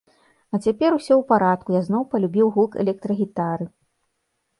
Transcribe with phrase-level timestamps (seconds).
[0.53, 3.65] А цяпер усё ў парадку, я зноў палюбіў гук электрагітары.